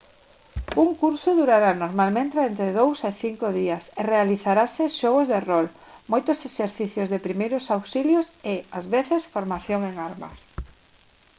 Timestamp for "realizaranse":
4.13-4.93